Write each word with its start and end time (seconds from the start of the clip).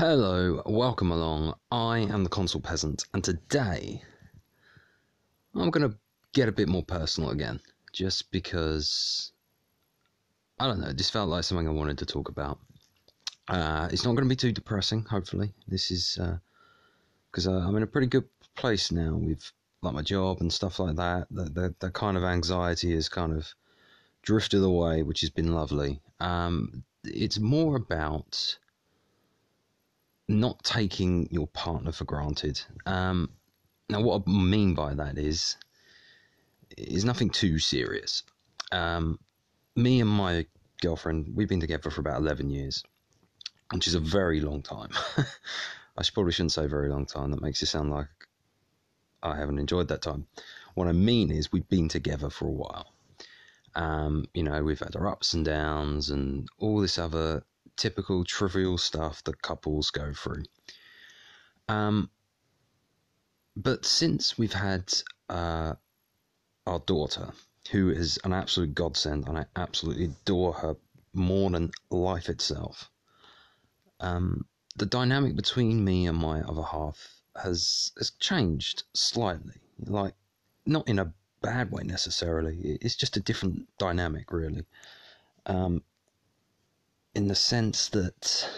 Hello, 0.00 0.62
welcome 0.64 1.12
along. 1.12 1.52
I 1.70 1.98
am 1.98 2.24
the 2.24 2.30
Console 2.30 2.62
Peasant, 2.62 3.04
and 3.12 3.22
today 3.22 4.02
I'm 5.54 5.68
going 5.68 5.90
to 5.90 5.94
get 6.32 6.48
a 6.48 6.52
bit 6.52 6.70
more 6.70 6.82
personal 6.82 7.28
again, 7.28 7.60
just 7.92 8.30
because 8.30 9.32
I 10.58 10.68
don't 10.68 10.80
know, 10.80 10.94
this 10.94 11.10
felt 11.10 11.28
like 11.28 11.44
something 11.44 11.68
I 11.68 11.72
wanted 11.72 11.98
to 11.98 12.06
talk 12.06 12.30
about. 12.30 12.60
Uh, 13.46 13.90
it's 13.92 14.06
not 14.06 14.12
going 14.12 14.24
to 14.24 14.30
be 14.30 14.36
too 14.36 14.52
depressing, 14.52 15.04
hopefully. 15.04 15.52
This 15.68 15.90
is 15.90 16.18
because 17.30 17.46
uh, 17.46 17.52
uh, 17.52 17.68
I'm 17.68 17.76
in 17.76 17.82
a 17.82 17.86
pretty 17.86 18.06
good 18.06 18.24
place 18.56 18.90
now 18.90 19.16
with 19.16 19.52
like 19.82 19.92
my 19.92 20.00
job 20.00 20.40
and 20.40 20.50
stuff 20.50 20.78
like 20.78 20.96
that. 20.96 21.26
That 21.30 21.78
the 21.78 21.90
kind 21.90 22.16
of 22.16 22.24
anxiety 22.24 22.94
has 22.94 23.10
kind 23.10 23.34
of 23.34 23.52
drifted 24.22 24.62
away, 24.62 25.02
which 25.02 25.20
has 25.20 25.28
been 25.28 25.52
lovely. 25.52 26.00
Um, 26.20 26.84
it's 27.04 27.38
more 27.38 27.76
about 27.76 28.56
not 30.30 30.62
taking 30.62 31.28
your 31.30 31.48
partner 31.48 31.92
for 31.92 32.04
granted. 32.04 32.60
Um, 32.86 33.30
now, 33.88 34.00
what 34.00 34.22
I 34.26 34.30
mean 34.30 34.74
by 34.74 34.94
that 34.94 35.18
is 35.18 35.56
is 36.78 37.04
nothing 37.04 37.30
too 37.30 37.58
serious. 37.58 38.22
Um, 38.70 39.18
me 39.74 40.00
and 40.00 40.08
my 40.08 40.46
girlfriend, 40.80 41.32
we've 41.34 41.48
been 41.48 41.60
together 41.60 41.90
for 41.90 42.00
about 42.00 42.20
eleven 42.20 42.48
years, 42.48 42.84
which 43.72 43.88
is 43.88 43.94
a 43.94 44.00
very 44.00 44.40
long 44.40 44.62
time. 44.62 44.90
I 45.98 46.02
probably 46.14 46.32
shouldn't 46.32 46.52
say 46.52 46.66
very 46.66 46.88
long 46.88 47.06
time. 47.06 47.32
That 47.32 47.42
makes 47.42 47.62
it 47.62 47.66
sound 47.66 47.90
like 47.90 48.08
I 49.22 49.36
haven't 49.36 49.58
enjoyed 49.58 49.88
that 49.88 50.02
time. 50.02 50.26
What 50.74 50.86
I 50.86 50.92
mean 50.92 51.30
is 51.32 51.52
we've 51.52 51.68
been 51.68 51.88
together 51.88 52.30
for 52.30 52.46
a 52.46 52.52
while. 52.52 52.94
Um, 53.74 54.26
you 54.32 54.44
know, 54.44 54.62
we've 54.62 54.78
had 54.78 54.96
our 54.96 55.08
ups 55.08 55.34
and 55.34 55.44
downs 55.44 56.10
and 56.10 56.48
all 56.58 56.80
this 56.80 56.98
other 56.98 57.42
typical 57.76 58.24
trivial 58.24 58.78
stuff 58.78 59.22
that 59.24 59.42
couples 59.42 59.90
go 59.90 60.12
through. 60.12 60.44
Um, 61.68 62.10
but 63.56 63.84
since 63.84 64.38
we've 64.38 64.52
had 64.52 64.92
uh, 65.28 65.74
our 66.66 66.78
daughter, 66.80 67.32
who 67.70 67.90
is 67.90 68.18
an 68.24 68.32
absolute 68.32 68.74
godsend, 68.74 69.28
and 69.28 69.38
I 69.38 69.46
absolutely 69.56 70.04
adore 70.06 70.52
her 70.54 70.76
more 71.12 71.50
than 71.50 71.70
life 71.90 72.28
itself, 72.28 72.90
um, 74.00 74.46
the 74.76 74.86
dynamic 74.86 75.36
between 75.36 75.84
me 75.84 76.06
and 76.06 76.16
my 76.16 76.40
other 76.40 76.62
half 76.62 77.20
has 77.36 77.92
has 77.98 78.10
changed 78.12 78.84
slightly. 78.94 79.54
Like, 79.86 80.14
not 80.66 80.88
in 80.88 80.98
a 80.98 81.12
bad 81.42 81.70
way 81.70 81.82
necessarily. 81.84 82.78
It's 82.80 82.96
just 82.96 83.16
a 83.16 83.20
different 83.20 83.68
dynamic, 83.78 84.32
really. 84.32 84.64
Um, 85.46 85.82
in 87.14 87.28
the 87.28 87.34
sense 87.34 87.88
that 87.88 88.48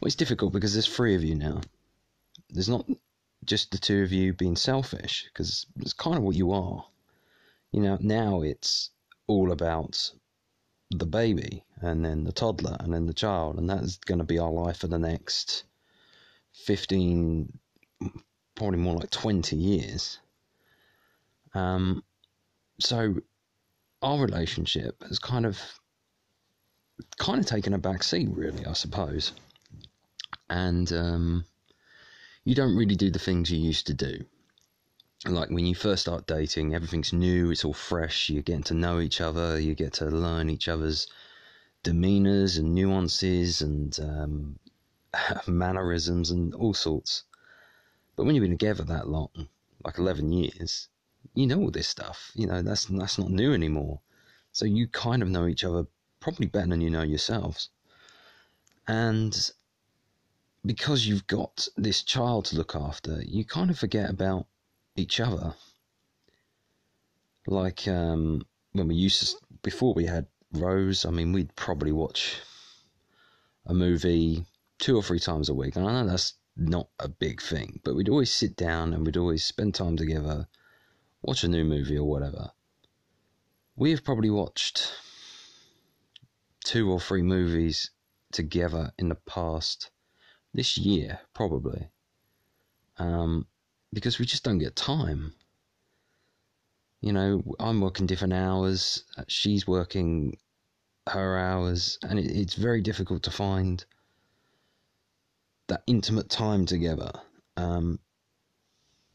well, 0.00 0.06
it's 0.06 0.16
difficult 0.16 0.52
because 0.52 0.72
there's 0.72 0.86
three 0.86 1.14
of 1.14 1.24
you 1.24 1.34
now. 1.34 1.60
There's 2.50 2.68
not 2.68 2.86
just 3.44 3.70
the 3.70 3.78
two 3.78 4.02
of 4.02 4.12
you 4.12 4.32
being 4.32 4.56
selfish 4.56 5.24
because 5.24 5.66
it's 5.80 5.92
kind 5.92 6.16
of 6.16 6.22
what 6.22 6.36
you 6.36 6.52
are. 6.52 6.84
You 7.72 7.80
know, 7.82 7.98
now 8.00 8.42
it's 8.42 8.90
all 9.26 9.52
about 9.52 10.12
the 10.90 11.06
baby 11.06 11.64
and 11.80 12.04
then 12.04 12.24
the 12.24 12.32
toddler 12.32 12.76
and 12.80 12.92
then 12.92 13.06
the 13.06 13.14
child, 13.14 13.58
and 13.58 13.68
that's 13.68 13.96
going 13.96 14.18
to 14.18 14.24
be 14.24 14.38
our 14.38 14.50
life 14.50 14.78
for 14.78 14.86
the 14.86 14.98
next 14.98 15.64
15, 16.52 17.58
probably 18.54 18.78
more 18.78 18.96
like 18.96 19.10
20 19.10 19.56
years. 19.56 20.18
Um, 21.54 22.04
so 22.78 23.16
our 24.02 24.18
relationship 24.18 25.02
has 25.02 25.18
kind 25.18 25.46
of 25.46 25.58
kind 27.18 27.40
of 27.40 27.46
taken 27.46 27.72
a 27.72 27.78
back 27.78 28.02
seat, 28.02 28.28
really, 28.30 28.64
I 28.66 28.72
suppose. 28.72 29.32
And 30.48 30.92
um, 30.92 31.44
you 32.44 32.54
don't 32.54 32.76
really 32.76 32.96
do 32.96 33.10
the 33.10 33.18
things 33.18 33.50
you 33.50 33.58
used 33.58 33.86
to 33.88 33.94
do. 33.94 34.24
Like 35.26 35.48
when 35.48 35.64
you 35.64 35.74
first 35.74 36.02
start 36.02 36.26
dating, 36.26 36.74
everything's 36.74 37.12
new, 37.12 37.50
it's 37.50 37.64
all 37.64 37.72
fresh, 37.72 38.28
you're 38.28 38.42
getting 38.42 38.62
to 38.64 38.74
know 38.74 39.00
each 39.00 39.20
other, 39.20 39.58
you 39.58 39.74
get 39.74 39.94
to 39.94 40.06
learn 40.06 40.50
each 40.50 40.68
other's 40.68 41.06
demeanors 41.82 42.58
and 42.58 42.74
nuances 42.74 43.62
and 43.62 43.98
um, 44.00 44.58
mannerisms 45.46 46.30
and 46.30 46.54
all 46.54 46.74
sorts. 46.74 47.24
But 48.16 48.24
when 48.24 48.34
you've 48.34 48.42
been 48.42 48.50
together 48.50 48.84
that 48.84 49.08
long, 49.08 49.48
like 49.82 49.98
11 49.98 50.30
years, 50.30 50.88
you 51.34 51.46
know 51.46 51.60
all 51.60 51.70
this 51.70 51.88
stuff. 51.88 52.30
You 52.34 52.46
know, 52.46 52.60
that's, 52.62 52.84
that's 52.84 53.18
not 53.18 53.30
new 53.30 53.54
anymore. 53.54 54.00
So 54.52 54.66
you 54.66 54.88
kind 54.88 55.22
of 55.22 55.30
know 55.30 55.46
each 55.46 55.64
other 55.64 55.86
probably 56.24 56.46
better 56.46 56.68
than 56.68 56.80
you 56.80 56.88
know 56.88 57.02
yourselves. 57.02 57.68
And 58.88 59.50
because 60.64 61.06
you've 61.06 61.26
got 61.26 61.68
this 61.76 62.02
child 62.02 62.46
to 62.46 62.56
look 62.56 62.74
after, 62.74 63.22
you 63.22 63.44
kind 63.44 63.68
of 63.68 63.78
forget 63.78 64.08
about 64.08 64.46
each 64.96 65.20
other. 65.20 65.54
Like 67.46 67.86
um, 67.86 68.46
when 68.72 68.88
we 68.88 68.94
used 68.94 69.20
to, 69.20 69.36
before 69.62 69.92
we 69.92 70.06
had 70.06 70.26
Rose, 70.52 71.04
I 71.04 71.10
mean, 71.10 71.34
we'd 71.34 71.54
probably 71.56 71.92
watch 71.92 72.40
a 73.66 73.74
movie 73.74 74.46
two 74.78 74.96
or 74.96 75.02
three 75.02 75.20
times 75.20 75.50
a 75.50 75.54
week. 75.54 75.76
And 75.76 75.86
I 75.86 75.92
know 75.92 76.08
that's 76.08 76.32
not 76.56 76.88
a 77.00 77.08
big 77.08 77.42
thing, 77.42 77.80
but 77.84 77.94
we'd 77.94 78.08
always 78.08 78.32
sit 78.32 78.56
down 78.56 78.94
and 78.94 79.04
we'd 79.04 79.18
always 79.18 79.44
spend 79.44 79.74
time 79.74 79.98
together, 79.98 80.48
watch 81.20 81.44
a 81.44 81.48
new 81.48 81.66
movie 81.66 81.98
or 81.98 82.08
whatever. 82.08 82.50
We 83.76 83.90
have 83.90 84.04
probably 84.04 84.30
watched 84.30 84.90
two 86.64 86.90
or 86.90 86.98
three 86.98 87.22
movies 87.22 87.90
together 88.32 88.92
in 88.98 89.08
the 89.08 89.14
past 89.14 89.90
this 90.52 90.76
year, 90.76 91.20
probably. 91.34 91.88
Um, 92.98 93.46
because 93.92 94.18
we 94.18 94.26
just 94.26 94.42
don't 94.44 94.58
get 94.58 94.74
time. 94.74 95.34
You 97.00 97.12
know, 97.12 97.42
I'm 97.60 97.80
working 97.80 98.06
different 98.06 98.32
hours, 98.32 99.04
she's 99.28 99.66
working 99.66 100.38
her 101.08 101.38
hours, 101.38 101.98
and 102.02 102.18
it, 102.18 102.26
it's 102.26 102.54
very 102.54 102.80
difficult 102.80 103.22
to 103.24 103.30
find 103.30 103.84
that 105.68 105.82
intimate 105.86 106.30
time 106.30 106.66
together. 106.66 107.12
Um, 107.56 107.98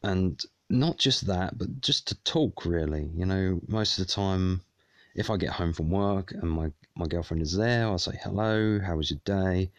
and 0.02 0.40
not 0.68 0.98
just 0.98 1.26
that, 1.26 1.58
but 1.58 1.80
just 1.80 2.08
to 2.08 2.14
talk, 2.22 2.64
really. 2.64 3.10
You 3.14 3.26
know, 3.26 3.60
most 3.66 3.98
of 3.98 4.06
the 4.06 4.12
time, 4.12 4.62
if 5.14 5.30
I 5.30 5.36
get 5.36 5.50
home 5.50 5.72
from 5.72 5.90
work 5.90 6.32
and 6.32 6.50
my, 6.50 6.72
my 7.00 7.06
girlfriend 7.06 7.42
is 7.42 7.56
there, 7.56 7.86
I'll 7.86 7.98
say, 7.98 8.18
hello, 8.22 8.78
how 8.78 8.96
was 8.96 9.10
your 9.10 9.20
day? 9.24 9.70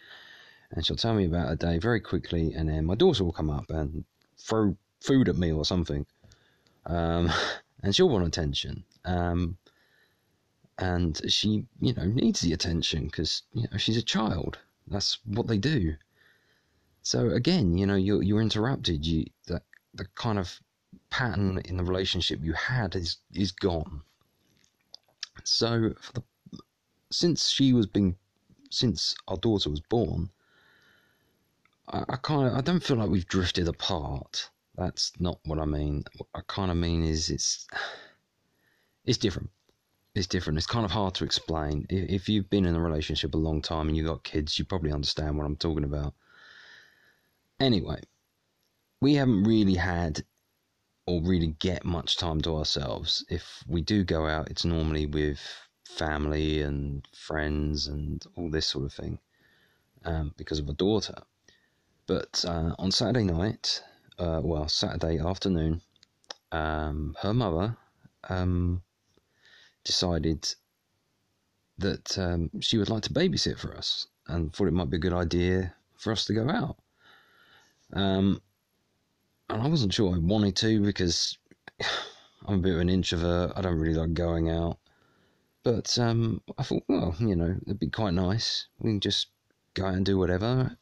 And 0.72 0.86
she'll 0.86 0.98
tell 0.98 1.14
me 1.14 1.26
about 1.26 1.50
her 1.50 1.56
day 1.56 1.78
very 1.78 2.02
quickly, 2.02 2.54
and 2.54 2.68
then 2.68 2.86
my 2.86 2.96
daughter 2.96 3.24
will 3.24 3.32
come 3.32 3.50
up 3.50 3.70
and 3.70 4.04
throw 4.38 4.76
food 5.00 5.30
at 5.30 5.38
me 5.38 5.52
or 5.52 5.64
something. 5.64 6.06
Um, 6.86 7.30
and 7.84 7.96
she'll 7.96 8.10
want 8.10 8.26
attention. 8.26 8.84
Um, 9.06 9.58
and 10.80 11.22
she, 11.32 11.66
you 11.80 11.94
know, 11.94 12.06
needs 12.06 12.42
the 12.42 12.54
attention 12.54 13.06
because, 13.06 13.44
you 13.54 13.68
know, 13.72 13.78
she's 13.78 13.98
a 13.98 14.02
child. 14.02 14.58
That's 14.88 15.20
what 15.26 15.48
they 15.48 15.60
do. 15.60 15.96
So 17.04 17.30
again, 17.30 17.78
you 17.78 17.86
know, 17.86 17.96
you're, 17.96 18.24
you're 18.24 18.42
interrupted. 18.42 19.06
You, 19.06 19.26
that, 19.48 19.64
the 19.94 20.06
kind 20.16 20.40
of 20.40 20.60
pattern 21.12 21.62
in 21.66 21.78
the 21.78 21.84
relationship 21.84 22.40
you 22.42 22.54
had 22.54 22.96
is, 22.96 23.18
is 23.34 23.52
gone. 23.52 24.02
So 25.44 25.94
for 26.00 26.14
the 26.14 26.24
since 27.12 27.50
she 27.50 27.74
was 27.74 27.86
being 27.86 28.16
since 28.70 29.16
our 29.28 29.38
daughter 29.38 29.70
was 29.70 29.82
born, 29.82 30.30
I, 31.88 32.04
I 32.10 32.16
kind 32.18 32.48
of 32.48 32.54
I 32.56 32.62
don't 32.62 32.84
feel 32.84 32.98
like 32.98 33.10
we've 33.10 33.28
drifted 33.28 33.68
apart. 33.68 34.50
That's 34.76 35.12
not 35.20 35.40
what 35.46 35.60
I 35.60 35.66
mean. 35.66 36.04
What 36.18 36.30
I 36.34 36.42
kind 36.48 36.72
of 36.72 36.78
mean 36.78 37.04
is 37.04 37.30
it's 37.30 37.68
it's 39.06 39.18
different. 39.18 39.50
It's 40.16 40.28
different. 40.28 40.58
It's 40.58 40.68
kind 40.68 40.86
of 40.86 40.92
hard 40.92 41.16
to 41.16 41.24
explain. 41.24 41.86
If, 41.90 42.10
if 42.10 42.30
you've 42.30 42.50
been 42.50 42.66
in 42.66 42.76
a 42.76 42.82
relationship 42.82 43.34
a 43.34 43.38
long 43.38 43.62
time 43.62 43.88
and 43.88 43.96
you've 43.96 44.08
got 44.08 44.24
kids, 44.24 44.60
you 44.60 44.66
probably 44.66 44.92
understand 44.92 45.38
what 45.38 45.46
I'm 45.46 45.56
talking 45.56 45.86
about. 45.86 46.14
Anyway, 47.60 48.02
we 49.02 49.16
haven't 49.16 49.44
really 49.44 49.76
had 49.76 50.24
or 51.08 51.22
really 51.22 51.56
get 51.60 51.86
much 51.86 52.18
time 52.18 52.42
to 52.42 52.56
ourselves. 52.58 53.26
If 53.30 53.64
we 53.68 53.82
do 53.82 54.04
go 54.04 54.28
out, 54.28 54.50
it's 54.50 54.66
normally 54.66 55.06
with 55.06 55.40
family 55.98 56.62
and 56.62 57.08
friends 57.14 57.88
and 57.88 58.26
all 58.36 58.50
this 58.50 58.68
sort 58.68 58.86
of 58.86 58.94
thing 58.94 59.20
um, 60.06 60.34
because 60.38 60.60
of 60.60 60.70
a 60.70 60.74
daughter. 60.74 61.16
But 62.08 62.44
uh, 62.48 62.76
on 62.80 62.92
Saturday 62.92 63.24
night, 63.24 63.84
uh, 64.18 64.42
well, 64.44 64.68
Saturday 64.68 65.20
afternoon, 65.20 65.82
um, 66.52 67.16
her 67.22 67.34
mother 67.34 67.78
um, 68.30 68.82
decided 69.84 70.54
that 71.78 72.18
um, 72.18 72.50
she 72.60 72.78
would 72.78 72.90
like 72.90 73.04
to 73.04 73.14
babysit 73.14 73.58
for 73.58 73.76
us 73.76 74.08
and 74.28 74.54
thought 74.54 74.68
it 74.68 74.74
might 74.74 74.90
be 74.90 74.98
a 74.98 75.00
good 75.00 75.14
idea 75.14 75.74
for 75.98 76.12
us 76.12 76.26
to 76.26 76.34
go 76.34 76.50
out. 76.50 76.78
Um, 77.94 78.42
and 79.50 79.62
I 79.62 79.68
wasn't 79.68 79.94
sure 79.94 80.14
I 80.14 80.18
wanted 80.18 80.56
to 80.58 80.82
because 80.82 81.38
I'm 82.46 82.56
a 82.56 82.62
bit 82.62 82.74
of 82.74 82.80
an 82.80 82.90
introvert. 82.90 83.54
I 83.56 83.62
don't 83.62 83.80
really 83.80 83.96
like 83.96 84.14
going 84.14 84.50
out. 84.50 84.78
But 85.64 85.98
um, 86.00 86.42
I 86.58 86.64
thought, 86.64 86.84
well, 86.88 87.16
you 87.20 87.36
know, 87.36 87.56
it'd 87.66 87.80
be 87.80 87.90
quite 87.90 88.14
nice. 88.14 88.68
We 88.80 88.92
can 88.92 89.00
just 89.00 89.28
go 89.74 89.86
and 89.86 90.06
do 90.06 90.18
whatever. 90.18 90.78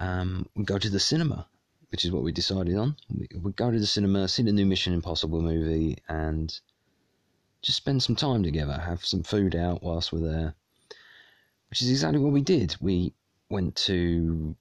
um, 0.00 0.48
go 0.64 0.78
to 0.78 0.90
the 0.90 1.00
cinema, 1.00 1.46
which 1.90 2.04
is 2.04 2.10
what 2.10 2.22
we 2.22 2.32
decided 2.32 2.76
on. 2.76 2.96
We, 3.08 3.28
we 3.40 3.52
go 3.52 3.70
to 3.70 3.78
the 3.78 3.86
cinema, 3.86 4.28
see 4.28 4.42
the 4.42 4.52
new 4.52 4.66
Mission 4.66 4.92
Impossible 4.92 5.40
movie, 5.40 5.98
and 6.08 6.58
just 7.62 7.78
spend 7.78 8.02
some 8.02 8.16
time 8.16 8.42
together, 8.42 8.74
have 8.78 9.04
some 9.04 9.22
food 9.22 9.54
out 9.54 9.82
whilst 9.82 10.12
we're 10.12 10.28
there, 10.28 10.54
which 11.70 11.82
is 11.82 11.90
exactly 11.90 12.20
what 12.20 12.32
we 12.32 12.42
did. 12.42 12.76
We 12.80 13.14
went 13.48 13.76
to 13.76 14.56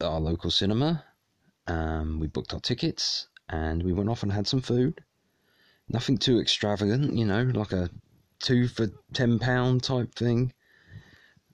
our 0.00 0.20
local 0.20 0.50
cinema, 0.50 1.04
um, 1.66 2.20
we 2.20 2.26
booked 2.26 2.54
our 2.54 2.60
tickets, 2.60 3.28
and 3.48 3.82
we 3.82 3.92
went 3.92 4.10
off 4.10 4.22
and 4.22 4.32
had 4.32 4.46
some 4.46 4.60
food. 4.60 5.02
Nothing 5.88 6.18
too 6.18 6.40
extravagant, 6.40 7.14
you 7.16 7.24
know, 7.24 7.42
like 7.54 7.72
a 7.72 7.90
two 8.40 8.68
for 8.68 8.88
ten 9.12 9.38
pound 9.38 9.82
type 9.82 10.14
thing. 10.14 10.52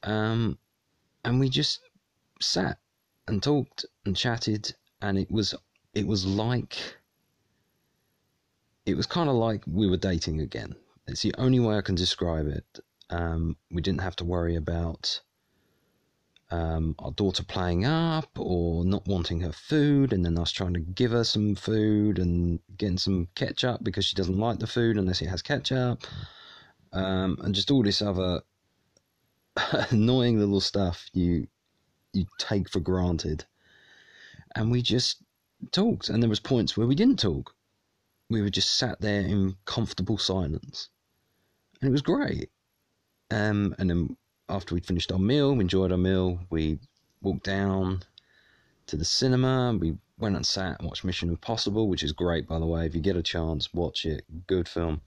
Um, 0.03 0.59
and 1.25 1.39
we 1.39 1.49
just 1.49 1.81
sat 2.41 2.79
and 3.29 3.43
talked 3.43 3.85
and 4.05 4.17
chatted, 4.17 4.75
and 5.01 5.19
it 5.19 5.31
was 5.31 5.55
it 5.95 6.07
was 6.07 6.27
like 6.27 6.77
it 8.85 8.97
was 8.97 9.07
kind 9.07 9.29
of 9.29 9.37
like 9.37 9.63
we 9.67 9.89
were 9.89 9.97
dating 9.97 10.41
again. 10.41 10.75
It's 11.07 11.23
the 11.23 11.35
only 11.39 11.61
way 11.61 11.77
I 11.77 11.83
can 11.83 11.95
describe 11.95 12.47
it. 12.47 12.81
Um, 13.11 13.57
we 13.71 13.83
didn't 13.83 14.01
have 14.01 14.17
to 14.17 14.25
worry 14.25 14.57
about 14.57 15.21
um, 16.51 16.95
our 16.99 17.11
daughter 17.13 17.43
playing 17.43 17.85
up 17.85 18.29
or 18.39 18.85
not 18.85 19.07
wanting 19.07 19.41
her 19.41 19.53
food, 19.53 20.13
and 20.13 20.25
then 20.25 20.39
us 20.39 20.53
trying 20.53 20.75
to 20.75 20.81
give 20.81 21.13
her 21.13 21.25
some 21.25 21.55
food 21.55 22.19
and 22.19 22.61
getting 22.77 22.99
some 22.99 23.29
ketchup 23.35 23.83
because 23.83 24.05
she 24.05 24.17
doesn't 24.17 24.39
like 24.39 24.59
the 24.59 24.67
food 24.67 24.97
unless 24.97 25.23
it 25.23 25.29
has 25.29 25.43
ketchup, 25.43 26.03
um, 26.93 27.39
and 27.43 27.55
just 27.55 27.71
all 27.71 27.83
this 27.83 28.03
other 28.03 28.43
annoying 29.91 30.39
little 30.39 30.61
stuff 30.61 31.09
you 31.13 31.47
you 32.13 32.27
take 32.39 32.69
for 32.69 32.81
granted. 32.81 33.45
And 34.55 34.71
we 34.71 34.83
just 34.83 35.23
talked, 35.71 36.11
and 36.11 36.23
there 36.23 36.29
was 36.29 36.41
points 36.41 36.77
where 36.77 36.87
we 36.87 36.95
didn't 36.95 37.19
talk. 37.19 37.55
We 38.29 38.43
were 38.43 38.51
just 38.51 38.77
sat 38.77 39.01
there 39.01 39.23
in 39.23 39.57
comfortable 39.65 40.19
silence, 40.19 40.91
and 41.81 41.89
it 41.89 41.93
was 41.93 42.03
great. 42.03 42.51
Um, 43.31 43.75
and 43.79 43.89
then 43.89 44.17
after 44.49 44.75
we'd 44.75 44.87
finished 44.87 45.11
our 45.11 45.19
meal, 45.19 45.55
we 45.55 45.61
enjoyed 45.61 45.93
our 45.93 45.99
meal, 45.99 46.39
we 46.51 46.79
walked 47.23 47.45
down 47.45 48.03
to 48.87 48.97
the 48.97 49.05
cinema. 49.05 49.77
We 49.81 49.97
went 50.19 50.37
and 50.37 50.47
sat 50.47 50.79
and 50.79 50.89
watched 50.89 51.05
Mission 51.05 51.31
Impossible, 51.31 51.89
which 51.89 52.03
is 52.03 52.13
great, 52.13 52.47
by 52.47 52.59
the 52.59 52.67
way. 52.67 52.85
If 52.85 52.95
you 52.95 53.01
get 53.01 53.17
a 53.17 53.23
chance, 53.23 53.73
watch 53.73 54.05
it. 54.05 54.25
Good 54.47 54.69
film. 54.69 55.01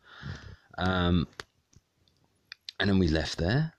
Um, 0.77 1.27
and 2.79 2.89
then 2.89 2.99
we 2.99 3.07
left 3.07 3.37
there, 3.37 3.73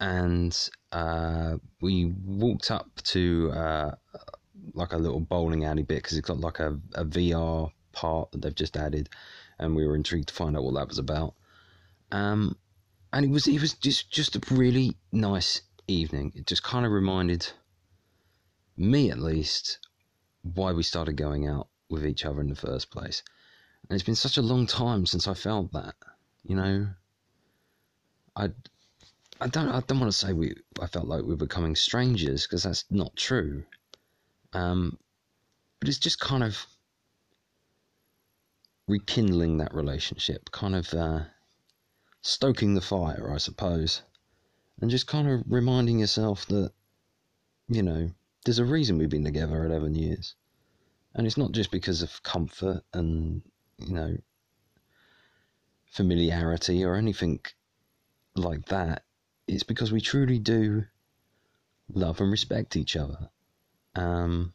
and 0.00 0.68
uh, 0.92 1.56
we 1.80 2.06
walked 2.24 2.70
up 2.70 2.88
to 3.04 3.50
uh, 3.52 3.94
like 4.74 4.92
a 4.92 4.98
little 4.98 5.20
bowling 5.20 5.64
alley 5.64 5.82
bit 5.82 6.02
because 6.02 6.18
it's 6.18 6.28
got 6.28 6.40
like 6.40 6.60
a, 6.60 6.78
a 6.94 7.04
VR 7.04 7.70
part 7.92 8.32
that 8.32 8.42
they've 8.42 8.54
just 8.54 8.76
added, 8.76 9.08
and 9.58 9.74
we 9.74 9.86
were 9.86 9.96
intrigued 9.96 10.28
to 10.28 10.34
find 10.34 10.56
out 10.56 10.64
what 10.64 10.74
that 10.74 10.88
was 10.88 10.98
about. 10.98 11.34
Um, 12.12 12.56
and 13.12 13.24
it 13.24 13.30
was 13.30 13.46
it 13.46 13.60
was 13.60 13.74
just 13.74 14.10
just 14.10 14.36
a 14.36 14.54
really 14.54 14.96
nice 15.12 15.62
evening. 15.86 16.32
It 16.34 16.46
just 16.46 16.62
kind 16.62 16.84
of 16.84 16.92
reminded 16.92 17.46
me, 18.76 19.10
at 19.10 19.18
least, 19.18 19.78
why 20.42 20.72
we 20.72 20.82
started 20.82 21.16
going 21.16 21.46
out 21.46 21.68
with 21.88 22.04
each 22.04 22.24
other 22.24 22.40
in 22.40 22.48
the 22.48 22.56
first 22.56 22.90
place. 22.90 23.22
And 23.88 23.94
it's 23.94 24.04
been 24.04 24.14
such 24.14 24.36
a 24.36 24.42
long 24.42 24.66
time 24.66 25.06
since 25.06 25.28
I 25.28 25.34
felt 25.34 25.72
that, 25.72 25.94
you 26.42 26.56
know. 26.56 26.88
I, 28.36 28.50
I 29.40 29.48
don't 29.48 29.68
I 29.68 29.80
don't 29.80 30.00
want 30.00 30.12
to 30.12 30.18
say 30.18 30.32
we 30.32 30.54
I 30.80 30.86
felt 30.86 31.06
like 31.06 31.22
we 31.22 31.28
were 31.28 31.36
becoming 31.36 31.76
strangers 31.76 32.46
because 32.46 32.62
that's 32.64 32.84
not 32.90 33.14
true. 33.16 33.64
Um, 34.52 34.98
but 35.80 35.88
it's 35.88 35.98
just 35.98 36.20
kind 36.20 36.44
of 36.44 36.66
rekindling 38.86 39.58
that 39.58 39.74
relationship, 39.74 40.50
kind 40.50 40.74
of. 40.74 40.92
Uh, 40.94 41.20
stoking 42.24 42.72
the 42.74 42.80
fire, 42.80 43.30
I 43.32 43.36
suppose, 43.36 44.00
and 44.80 44.90
just 44.90 45.06
kind 45.06 45.28
of 45.28 45.44
reminding 45.46 45.98
yourself 45.98 46.46
that, 46.46 46.72
you 47.68 47.82
know, 47.82 48.10
there's 48.44 48.58
a 48.58 48.64
reason 48.64 48.96
we've 48.96 49.10
been 49.10 49.24
together 49.24 49.64
11 49.66 49.94
years. 49.94 50.34
And 51.14 51.26
it's 51.26 51.36
not 51.36 51.52
just 51.52 51.70
because 51.70 52.02
of 52.02 52.22
comfort 52.22 52.82
and, 52.94 53.42
you 53.78 53.94
know, 53.94 54.16
familiarity 55.90 56.82
or 56.82 56.96
anything 56.96 57.40
like 58.34 58.66
that. 58.66 59.04
It's 59.46 59.62
because 59.62 59.92
we 59.92 60.00
truly 60.00 60.38
do 60.38 60.84
love 61.92 62.20
and 62.20 62.30
respect 62.30 62.76
each 62.76 62.96
other. 62.96 63.28
Um, 63.94 64.52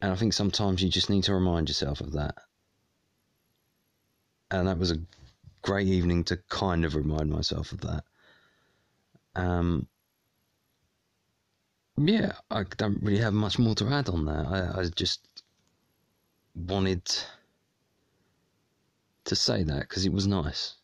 and 0.00 0.12
I 0.12 0.16
think 0.16 0.32
sometimes 0.32 0.82
you 0.82 0.88
just 0.88 1.10
need 1.10 1.24
to 1.24 1.34
remind 1.34 1.68
yourself 1.68 2.00
of 2.00 2.12
that. 2.12 2.34
And 4.50 4.68
that 4.68 4.78
was 4.78 4.90
a 4.90 5.00
great 5.62 5.86
evening 5.86 6.24
to 6.24 6.36
kind 6.48 6.84
of 6.84 6.94
remind 6.94 7.30
myself 7.30 7.72
of 7.72 7.80
that. 7.80 8.04
Um, 9.34 9.88
yeah, 11.96 12.32
I 12.50 12.64
don't 12.76 13.02
really 13.02 13.20
have 13.20 13.32
much 13.32 13.58
more 13.58 13.74
to 13.76 13.86
add 13.88 14.08
on 14.08 14.24
that. 14.26 14.46
I, 14.46 14.80
I 14.80 14.84
just 14.94 15.26
wanted 16.54 17.02
to 19.24 19.36
say 19.36 19.62
that 19.62 19.80
because 19.80 20.04
it 20.04 20.12
was 20.12 20.26
nice. 20.26 20.74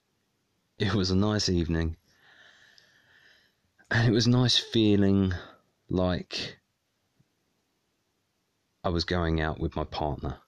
It 0.79 0.95
was 0.95 1.11
a 1.11 1.17
nice 1.17 1.49
evening. 1.49 1.97
And 3.91 4.07
it 4.07 4.13
was 4.13 4.29
nice 4.29 4.57
feeling 4.57 5.35
like 5.89 6.59
I 8.85 8.91
was 8.91 9.05
going 9.05 9.41
out 9.41 9.59
with 9.59 9.75
my 9.75 9.83
partner 9.83 10.39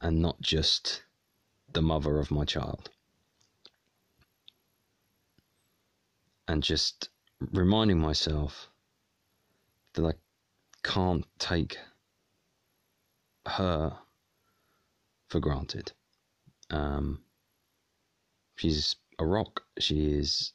and 0.00 0.20
not 0.20 0.40
just 0.40 1.04
the 1.72 1.82
mother 1.82 2.18
of 2.18 2.32
my 2.32 2.44
child. 2.44 2.90
And 6.48 6.64
just 6.64 7.10
reminding 7.52 8.00
myself 8.00 8.68
that 9.94 10.04
I 10.04 10.14
can't 10.82 11.26
take 11.38 11.78
her 13.46 13.96
for 15.28 15.38
granted. 15.38 15.92
Um, 16.70 17.22
she's 18.56 18.96
a 19.18 19.26
rock. 19.26 19.62
She 19.78 20.12
is 20.12 20.52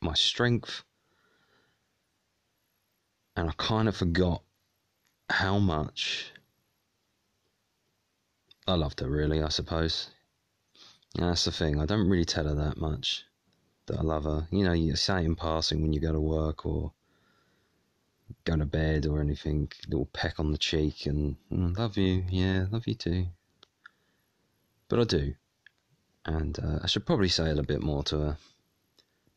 my 0.00 0.14
strength. 0.14 0.84
And 3.36 3.48
I 3.48 3.52
kind 3.56 3.88
of 3.88 3.96
forgot 3.96 4.42
how 5.28 5.58
much 5.58 6.32
I 8.66 8.74
loved 8.74 9.00
her, 9.00 9.08
really, 9.08 9.42
I 9.42 9.48
suppose. 9.48 10.10
that's 11.14 11.44
the 11.44 11.52
thing. 11.52 11.80
I 11.80 11.86
don't 11.86 12.08
really 12.08 12.24
tell 12.24 12.44
her 12.44 12.54
that 12.54 12.76
much 12.76 13.24
that 13.86 13.98
I 13.98 14.02
love 14.02 14.24
her. 14.24 14.46
You 14.50 14.64
know, 14.64 14.72
you 14.72 14.96
say 14.96 15.24
in 15.24 15.36
passing 15.36 15.82
when 15.82 15.92
you 15.92 16.00
go 16.00 16.12
to 16.12 16.20
work 16.20 16.66
or 16.66 16.92
go 18.44 18.56
to 18.56 18.66
bed 18.66 19.06
or 19.06 19.20
anything, 19.20 19.70
little 19.88 20.06
peck 20.06 20.38
on 20.38 20.52
the 20.52 20.58
cheek 20.58 21.06
and 21.06 21.36
mm, 21.52 21.76
love 21.76 21.96
you, 21.96 22.24
yeah, 22.28 22.66
love 22.70 22.86
you 22.86 22.94
too. 22.94 23.26
But 24.88 25.00
I 25.00 25.04
do. 25.04 25.34
And 26.24 26.58
uh, 26.58 26.80
I 26.82 26.86
should 26.86 27.06
probably 27.06 27.28
say 27.28 27.50
it 27.50 27.58
a 27.58 27.62
bit 27.62 27.82
more 27.82 28.02
to 28.04 28.18
her. 28.18 28.36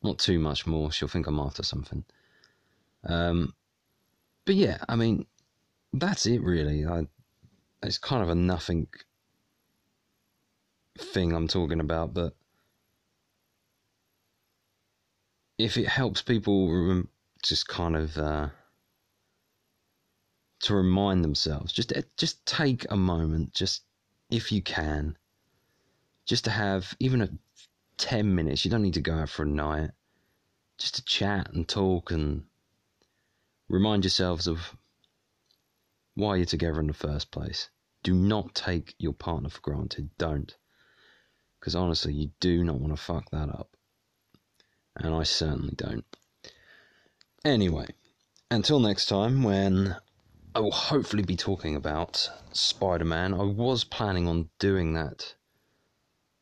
Not 0.02 0.18
too 0.18 0.38
much 0.38 0.66
more, 0.66 0.92
she'll 0.92 1.08
think 1.08 1.26
I'm 1.26 1.40
after 1.40 1.62
something. 1.62 2.04
Um, 3.04 3.54
but 4.44 4.54
yeah, 4.54 4.78
I 4.88 4.96
mean, 4.96 5.26
that's 5.92 6.26
it 6.26 6.42
really. 6.42 6.84
I, 6.84 7.06
it's 7.82 7.98
kind 7.98 8.22
of 8.22 8.28
a 8.28 8.34
nothing 8.34 8.88
thing 10.98 11.32
I'm 11.32 11.48
talking 11.48 11.80
about, 11.80 12.14
but 12.14 12.34
if 15.58 15.76
it 15.76 15.88
helps 15.88 16.22
people 16.22 17.04
just 17.42 17.68
kind 17.68 17.96
of 17.96 18.16
uh, 18.18 18.48
to 20.60 20.74
remind 20.74 21.24
themselves, 21.24 21.72
just 21.72 21.92
just 22.16 22.44
take 22.46 22.86
a 22.90 22.96
moment, 22.96 23.52
just 23.52 23.82
if 24.30 24.50
you 24.50 24.62
can, 24.62 25.16
just 26.26 26.44
to 26.44 26.50
have 26.50 26.94
even 27.00 27.20
a 27.20 27.28
ten 27.96 28.34
minutes. 28.34 28.64
You 28.64 28.70
don't 28.70 28.82
need 28.82 28.94
to 28.94 29.00
go 29.00 29.14
out 29.14 29.30
for 29.30 29.42
a 29.42 29.48
night, 29.48 29.90
just 30.78 30.96
to 30.96 31.04
chat 31.04 31.52
and 31.52 31.68
talk 31.68 32.10
and 32.10 32.44
remind 33.68 34.04
yourselves 34.04 34.46
of 34.46 34.76
why 36.14 36.36
you're 36.36 36.46
together 36.46 36.80
in 36.80 36.86
the 36.86 36.92
first 36.92 37.30
place. 37.30 37.68
Do 38.02 38.14
not 38.14 38.54
take 38.54 38.94
your 38.98 39.14
partner 39.14 39.48
for 39.48 39.60
granted. 39.60 40.10
Don't. 40.18 40.54
Because 41.58 41.74
honestly, 41.74 42.12
you 42.12 42.30
do 42.40 42.62
not 42.62 42.78
want 42.78 42.94
to 42.94 43.02
fuck 43.02 43.30
that 43.30 43.48
up. 43.48 43.76
And 44.96 45.14
I 45.14 45.22
certainly 45.22 45.74
don't. 45.74 46.04
Anyway, 47.44 47.86
until 48.50 48.78
next 48.78 49.06
time, 49.06 49.42
when 49.42 49.96
I 50.56 50.60
will 50.60 50.70
hopefully 50.70 51.24
be 51.24 51.34
talking 51.36 51.74
about 51.74 52.30
Spider 52.52 53.04
Man. 53.04 53.34
I 53.34 53.42
was 53.42 53.82
planning 53.82 54.28
on 54.28 54.50
doing 54.60 54.92
that 54.92 55.34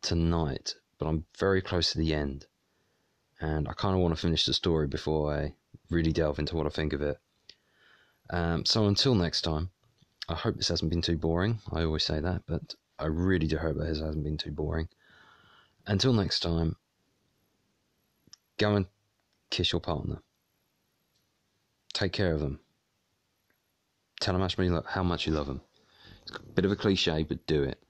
tonight, 0.02 0.74
but 0.98 1.06
I'm 1.06 1.24
very 1.38 1.62
close 1.62 1.92
to 1.92 1.98
the 1.98 2.14
end. 2.14 2.46
and 3.40 3.68
I 3.68 3.72
kind 3.72 3.94
of 3.94 4.00
want 4.00 4.14
to 4.14 4.20
finish 4.20 4.44
the 4.44 4.54
story 4.54 4.86
before 4.86 5.34
I 5.34 5.54
really 5.90 6.12
delve 6.12 6.38
into 6.38 6.54
what 6.56 6.66
I 6.66 6.70
think 6.70 6.92
of 6.92 7.02
it. 7.02 7.18
Um, 8.30 8.64
so 8.64 8.86
until 8.86 9.14
next 9.16 9.42
time, 9.42 9.70
I 10.28 10.34
hope 10.34 10.56
this 10.56 10.68
hasn't 10.68 10.90
been 10.90 11.02
too 11.02 11.16
boring. 11.18 11.60
I 11.72 11.82
always 11.82 12.04
say 12.04 12.20
that, 12.20 12.42
but 12.46 12.74
I 12.98 13.06
really 13.06 13.48
do 13.48 13.58
hope 13.58 13.76
this 13.76 13.98
hasn't 13.98 14.22
been 14.22 14.38
too 14.38 14.52
boring. 14.52 14.88
Until 15.86 16.12
next 16.12 16.40
time, 16.40 16.76
go 18.58 18.76
and 18.76 18.86
kiss 19.50 19.72
your 19.72 19.80
partner. 19.80 20.22
Take 21.92 22.12
care 22.12 22.32
of 22.32 22.40
them. 22.40 22.60
Tell 24.20 24.38
them 24.38 24.82
how 24.86 25.02
much 25.02 25.26
you 25.26 25.32
love 25.32 25.48
them. 25.48 25.60
It's 26.22 26.36
a 26.36 26.40
bit 26.40 26.64
of 26.64 26.70
a 26.70 26.76
cliche, 26.76 27.24
but 27.24 27.44
do 27.48 27.64
it. 27.64 27.82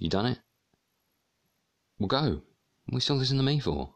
You 0.00 0.08
done 0.08 0.24
it? 0.24 0.38
Well, 1.98 2.08
go. 2.08 2.40
What 2.86 2.92
are 2.92 2.96
you 2.96 3.00
still 3.00 3.16
listening 3.16 3.40
to 3.40 3.44
me 3.44 3.60
for? 3.60 3.94